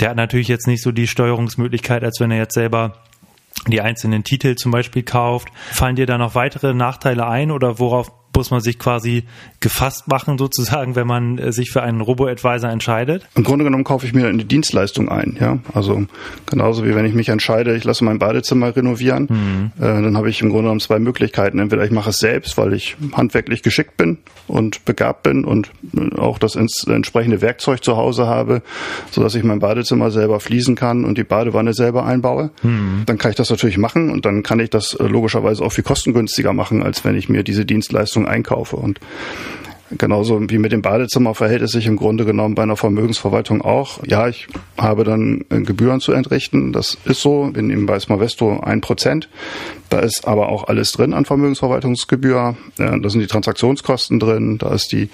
[0.00, 2.94] der hat natürlich jetzt nicht so die Steuerungsmöglichkeit, als wenn er jetzt selber
[3.68, 5.48] die einzelnen Titel zum Beispiel kauft.
[5.72, 9.24] Fallen dir da noch weitere Nachteile ein oder worauf muss man sich quasi
[9.60, 13.26] gefasst machen, sozusagen, wenn man äh, sich für einen Robo-Advisor entscheidet?
[13.34, 15.58] Im Grunde genommen kaufe ich mir eine Dienstleistung ein, ja.
[15.72, 16.04] Also
[16.46, 19.72] genauso wie wenn ich mich entscheide, ich lasse mein Badezimmer renovieren, mhm.
[19.82, 21.58] äh, dann habe ich im Grunde genommen zwei Möglichkeiten.
[21.58, 24.18] Entweder ich mache es selbst, weil ich handwerklich geschickt bin
[24.48, 28.62] und begabt bin und äh, auch das entsprechende Werkzeug zu Hause habe,
[29.10, 32.50] sodass ich mein Badezimmer selber fließen kann und die Badewanne selber einbaue.
[32.62, 33.02] Mhm.
[33.06, 35.84] Dann kann ich das natürlich machen und dann kann ich das äh, logischerweise auch viel
[35.84, 38.76] kostengünstiger machen, als wenn ich mir diese Dienstleistung einkaufe.
[38.76, 39.00] Und
[39.98, 44.00] Genauso wie mit dem Badezimmer verhält es sich im Grunde genommen bei einer Vermögensverwaltung auch.
[44.06, 44.46] Ja, ich
[44.78, 46.72] habe dann äh, Gebühren zu entrichten.
[46.72, 47.50] Das ist so.
[47.52, 49.28] Bin eben bei Smavesto ein Prozent.
[49.92, 52.56] Da ist aber auch alles drin an Vermögensverwaltungsgebühr.
[52.78, 54.56] Da sind die Transaktionskosten drin.
[54.56, 55.10] Da ist die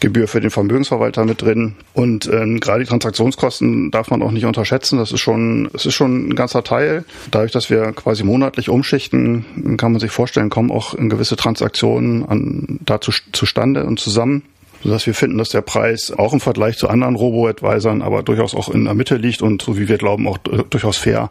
[0.00, 1.74] Gebühr für den Vermögensverwalter mit drin.
[1.92, 4.96] Und ähm, gerade die Transaktionskosten darf man auch nicht unterschätzen.
[4.96, 7.04] Das ist schon, das ist schon ein ganzer Teil.
[7.32, 12.80] Dadurch, dass wir quasi monatlich umschichten, kann man sich vorstellen, kommen auch gewisse Transaktionen an,
[12.82, 14.42] dazu zustande und zusammen,
[14.84, 18.68] sodass wir finden, dass der Preis auch im Vergleich zu anderen Robo-Advisern aber durchaus auch
[18.68, 21.30] in der Mitte liegt und so wie wir glauben auch durchaus fair,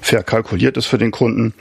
[0.00, 1.54] fair kalkuliert ist für den Kunden.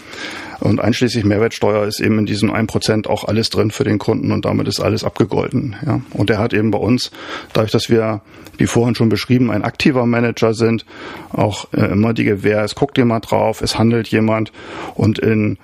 [0.60, 4.46] Und einschließlich Mehrwertsteuer ist eben in diesem 1% auch alles drin für den Kunden und
[4.46, 5.76] damit ist alles abgegolten.
[5.86, 6.02] Ja.
[6.12, 7.12] Und der hat eben bei uns,
[7.52, 8.22] dadurch, dass wir,
[8.58, 10.86] wie vorhin schon beschrieben, ein aktiver Manager sind,
[11.32, 14.54] auch äh, immer die Gewähr, es guckt jemand drauf, es handelt jemand
[14.93, 15.58] und in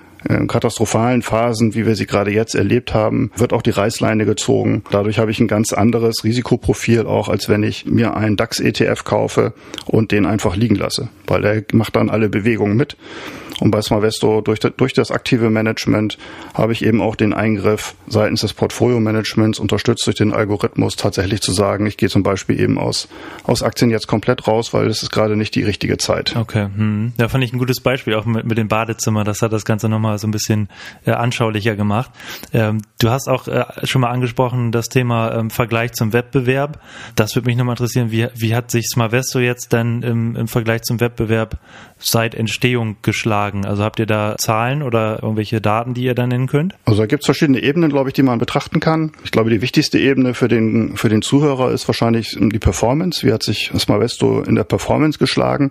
[0.48, 4.82] katastrophalen Phasen, wie wir sie gerade jetzt erlebt haben, wird auch die Reißleine gezogen.
[4.90, 9.54] Dadurch habe ich ein ganz anderes Risikoprofil auch, als wenn ich mir einen DAX-ETF kaufe
[9.86, 12.96] und den einfach liegen lasse, weil er macht dann alle Bewegungen mit.
[13.60, 16.18] Und bei Smavesto durch, durch das aktive Management
[16.54, 21.52] habe ich eben auch den Eingriff seitens des Portfolio-Managements unterstützt durch den Algorithmus tatsächlich zu
[21.52, 23.08] sagen, ich gehe zum Beispiel eben aus,
[23.44, 26.34] aus Aktien jetzt komplett raus, weil es ist gerade nicht die richtige Zeit.
[26.36, 27.12] Okay, hm.
[27.16, 29.24] da fand ich ein gutes Beispiel auch mit, mit dem Badezimmer.
[29.24, 30.68] Das hat das Ganze nochmal so ein bisschen
[31.04, 32.10] äh, anschaulicher gemacht.
[32.52, 36.80] Ähm, du hast auch äh, schon mal angesprochen das Thema ähm, Vergleich zum Wettbewerb.
[37.14, 38.10] Das würde mich nochmal interessieren.
[38.10, 41.58] Wie, wie hat sich Smavesto jetzt dann im, im Vergleich zum Wettbewerb
[41.98, 43.49] seit Entstehung geschlagen?
[43.64, 46.74] Also habt ihr da Zahlen oder irgendwelche Daten, die ihr da nennen könnt?
[46.84, 49.12] Also da gibt es verschiedene Ebenen, glaube ich, die man betrachten kann.
[49.24, 53.26] Ich glaube, die wichtigste Ebene für den, für den Zuhörer ist wahrscheinlich die Performance.
[53.26, 55.70] Wie hat sich Smavesto in der Performance geschlagen?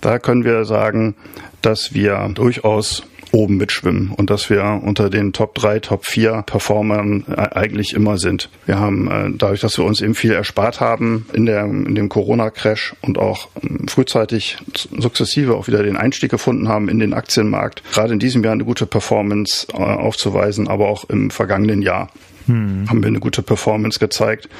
[0.00, 1.14] Da können wir sagen,
[1.62, 7.24] dass wir durchaus oben mitschwimmen und dass wir unter den Top 3, Top 4 Performern
[7.28, 8.48] äh, eigentlich immer sind.
[8.64, 12.08] Wir haben äh, dadurch, dass wir uns eben viel erspart haben in, der, in dem
[12.08, 14.58] Corona-Crash und auch ähm, frühzeitig
[14.96, 18.64] sukzessive auch wieder den Einstieg gefunden haben in den Aktienmarkt, gerade in diesem Jahr eine
[18.64, 22.08] gute Performance äh, aufzuweisen, aber auch im vergangenen Jahr.
[22.46, 22.84] Hm.
[22.90, 24.50] haben wir eine gute Performance gezeigt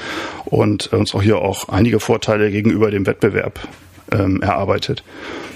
[0.45, 3.59] und uns auch hier auch einige Vorteile gegenüber dem Wettbewerb
[4.11, 5.03] ähm, erarbeitet.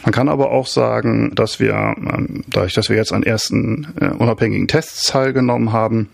[0.03, 4.07] Man kann aber auch sagen, dass wir, ähm, dadurch, dass wir jetzt an ersten äh,
[4.07, 6.09] unabhängigen Tests teilgenommen haben,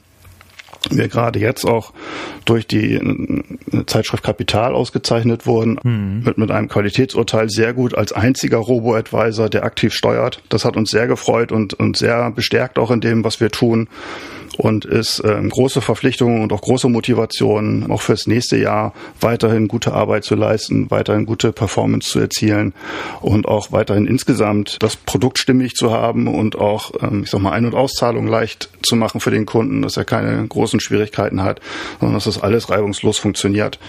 [0.90, 1.94] wir gerade jetzt auch
[2.46, 6.24] durch die äh, Zeitschrift Kapital ausgezeichnet wurden, mhm.
[6.24, 10.44] mit, mit einem Qualitätsurteil sehr gut als einziger Robo-Advisor, der aktiv steuert.
[10.50, 13.88] Das hat uns sehr gefreut und, und sehr bestärkt auch in dem, was wir tun
[14.58, 19.94] und ist ähm, große Verpflichtung und auch große Motivation, auch fürs nächste Jahr weiterhin gute
[19.94, 22.74] Arbeit zu leisten, weiterhin gute Performance zu erzielen
[23.22, 27.52] und auch weiterhin insgesamt das Produkt stimmig zu haben und auch, ähm, ich sag mal,
[27.52, 31.62] Ein- und Auszahlung leicht zu machen für den Kunden, dass er keine großen Schwierigkeiten hat,
[32.00, 33.80] sondern dass das alles reibungslos funktioniert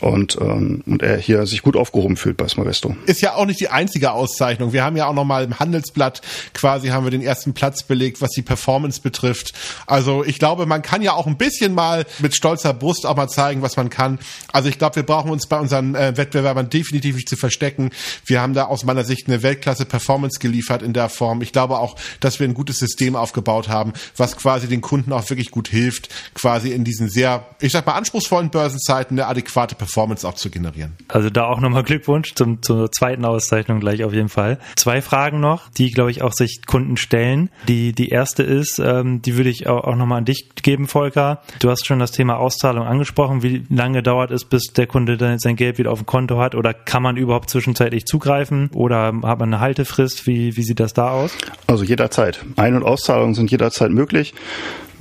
[0.00, 2.96] und, ähm, und er hier sich gut aufgehoben fühlt bei Smavesto.
[3.06, 4.72] Ist ja auch nicht die einzige Auszeichnung.
[4.72, 6.22] Wir haben ja auch nochmal im Handelsblatt
[6.54, 9.52] quasi haben wir den ersten Platz belegt, was die Performance betrifft.
[9.86, 13.28] Also ich glaube, man kann ja auch ein bisschen mal mit stolzer Brust auch mal
[13.28, 14.18] zeigen, was man kann.
[14.52, 17.90] Also ich glaube, wir brauchen uns bei unseren äh, Wettbewerbern definitiv nicht zu verstecken.
[18.24, 21.42] Wir haben da aus meiner Sicht eine Weltklasse-Performance geliefert in der Form.
[21.42, 25.28] Ich glaube auch, dass wir ein gutes System aufgebaut haben, was quasi den Kunden auch
[25.30, 29.85] wirklich gut hilft, quasi in diesen sehr, ich sag mal, anspruchsvollen Börsenzeiten eine adäquate Performance
[29.86, 30.96] Performance auch zu generieren.
[31.06, 34.58] Also da auch nochmal Glückwunsch zum, zur zweiten Auszeichnung gleich auf jeden Fall.
[34.74, 37.50] Zwei Fragen noch, die, glaube ich, auch sich Kunden stellen.
[37.68, 41.40] Die, die erste ist, ähm, die würde ich auch, auch nochmal an dich geben, Volker.
[41.60, 43.44] Du hast schon das Thema Auszahlung angesprochen.
[43.44, 46.56] Wie lange dauert es, bis der Kunde dann sein Geld wieder auf dem Konto hat?
[46.56, 48.70] Oder kann man überhaupt zwischenzeitlich zugreifen?
[48.74, 50.26] Oder hat man eine Haltefrist?
[50.26, 51.36] Wie, wie sieht das da aus?
[51.68, 52.44] Also jederzeit.
[52.56, 54.34] Ein- und Auszahlungen sind jederzeit möglich.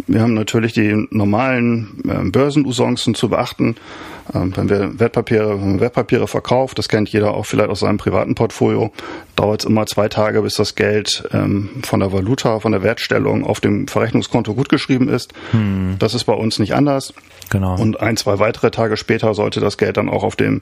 [0.08, 3.76] Wir haben natürlich die normalen äh, Börsenusancen zu beachten.
[4.34, 7.98] Ähm, wenn wir Wertpapiere, wenn man Wertpapiere verkauft, das kennt jeder auch vielleicht aus seinem
[7.98, 8.92] privaten Portfolio,
[9.36, 13.46] dauert es immer zwei Tage, bis das Geld ähm, von der Valuta, von der Wertstellung
[13.46, 15.34] auf dem Verrechnungskonto gutgeschrieben ist.
[15.52, 15.96] Hm.
[16.00, 17.14] Das ist bei uns nicht anders.
[17.50, 17.76] Genau.
[17.76, 20.62] Und ein, zwei weitere Tage später sollte das Geld dann auch auf dem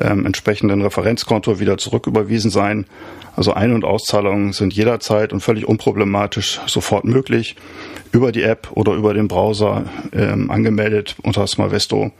[0.00, 2.86] ähm, entsprechenden Referenzkonto wieder zurücküberwiesen sein.
[3.34, 7.56] Also Ein- und Auszahlungen sind jederzeit und völlig unproblematisch sofort möglich
[8.12, 12.10] über die App Web oder über den Browser ähm, angemeldet unter Smalvesto.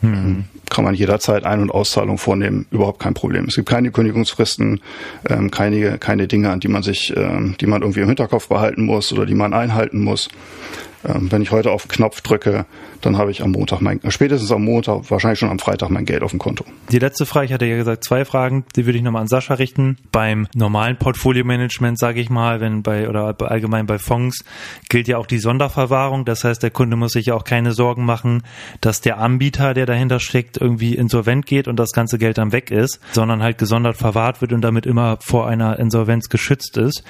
[0.00, 0.44] Mhm.
[0.70, 3.46] Kann man jederzeit Ein- und Auszahlung vornehmen, überhaupt kein Problem.
[3.46, 4.80] Es gibt keine Kündigungsfristen,
[5.28, 8.84] ähm, keine, keine Dinge, an die man sich, ähm, die man irgendwie im Hinterkopf behalten
[8.84, 10.28] muss oder die man einhalten muss.
[11.04, 12.66] Ähm, wenn ich heute auf Knopf drücke,
[13.00, 16.04] dann habe ich am Montag mein, äh, spätestens am Montag, wahrscheinlich schon am Freitag mein
[16.04, 16.64] Geld auf dem Konto.
[16.90, 19.54] Die letzte Frage, ich hatte ja gesagt, zwei Fragen, die würde ich nochmal an Sascha
[19.54, 19.96] richten.
[20.10, 24.44] Beim normalen Portfolio-Management, sage ich mal, wenn bei oder allgemein bei Fonds
[24.88, 26.24] gilt ja auch die Sonderverwahrung.
[26.24, 28.42] Das heißt, der Kunde muss sich ja auch keine Sorgen machen,
[28.80, 32.70] dass der Anbieter, der dahinter steckt, irgendwie insolvent geht und das ganze Geld dann weg
[32.70, 37.04] ist, sondern halt gesondert verwahrt wird und damit immer vor einer Insolvenz geschützt ist.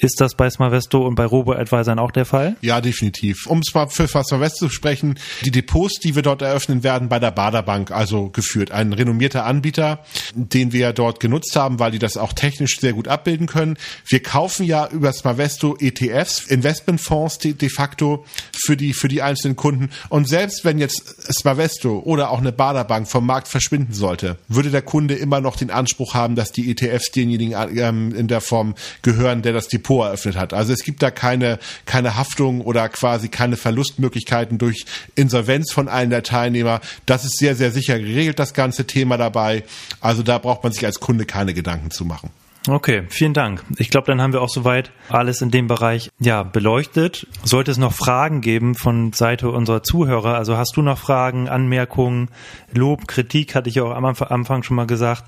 [0.00, 2.56] Ist das bei Smarvesto und bei Robo-Advisern auch der Fall?
[2.60, 3.46] Ja, definitiv.
[3.46, 7.32] Um mal für Smarvesto zu sprechen, die Depots, die wir dort eröffnen, werden bei der
[7.32, 8.70] Baderbank also geführt.
[8.70, 13.08] Ein renommierter Anbieter, den wir dort genutzt haben, weil die das auch technisch sehr gut
[13.08, 13.76] abbilden können.
[14.06, 19.56] Wir kaufen ja über Smarvesto ETFs, Investmentfonds de, de facto für die, für die einzelnen
[19.56, 19.90] Kunden.
[20.10, 24.82] Und selbst wenn jetzt Smarvesto oder auch eine Baderbank vom Markt verschwinden sollte, würde der
[24.82, 29.42] Kunde immer noch den Anspruch haben, dass die ETFs denjenigen ähm, in der Form gehören,
[29.42, 30.52] der das Depot Depot eröffnet hat.
[30.52, 36.10] Also es gibt da keine, keine Haftung oder quasi keine Verlustmöglichkeiten durch Insolvenz von einem
[36.10, 36.80] der Teilnehmer.
[37.06, 39.64] Das ist sehr, sehr sicher geregelt, das ganze Thema dabei.
[40.00, 42.30] Also da braucht man sich als Kunde keine Gedanken zu machen.
[42.66, 43.64] Okay, vielen Dank.
[43.78, 47.26] Ich glaube, dann haben wir auch soweit alles in dem Bereich ja beleuchtet.
[47.42, 52.28] Sollte es noch Fragen geben von Seite unserer Zuhörer, also hast du noch Fragen, Anmerkungen,
[52.74, 55.24] Lob, Kritik, hatte ich ja auch am Anfang schon mal gesagt,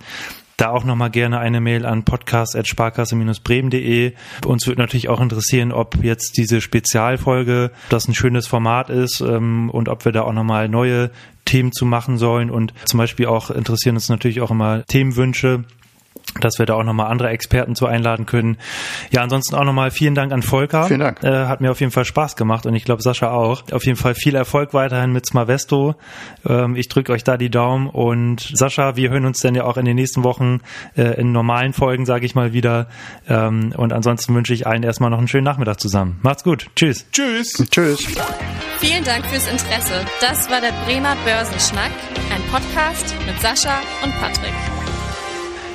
[0.61, 4.12] da auch nochmal gerne eine Mail an podcast.sparkasse-bremen.de.
[4.44, 9.70] Uns würde natürlich auch interessieren, ob jetzt diese Spezialfolge das ein schönes Format ist ähm,
[9.70, 11.11] und ob wir da auch nochmal neue
[11.44, 12.51] Themen zu machen sollen.
[12.51, 15.64] Und zum Beispiel auch interessieren uns natürlich auch immer Themenwünsche
[16.40, 18.58] dass wir da auch nochmal andere Experten zu einladen können.
[19.10, 20.84] Ja, ansonsten auch nochmal vielen Dank an Volker.
[20.84, 21.22] Vielen Dank.
[21.22, 23.64] Äh, hat mir auf jeden Fall Spaß gemacht und ich glaube Sascha auch.
[23.72, 25.96] Auf jeden Fall viel Erfolg weiterhin mit Smavesto.
[26.46, 29.76] Ähm, ich drücke euch da die Daumen und Sascha, wir hören uns dann ja auch
[29.76, 30.60] in den nächsten Wochen
[30.96, 32.88] äh, in normalen Folgen, sage ich mal wieder.
[33.28, 36.18] Ähm, und ansonsten wünsche ich allen erstmal noch einen schönen Nachmittag zusammen.
[36.22, 36.66] Macht's gut.
[36.76, 37.06] Tschüss.
[37.12, 37.64] Tschüss.
[37.70, 38.06] Tschüss.
[38.78, 40.06] Vielen Dank fürs Interesse.
[40.20, 41.92] Das war der Bremer Börsenschnack,
[42.32, 44.79] ein Podcast mit Sascha und Patrick.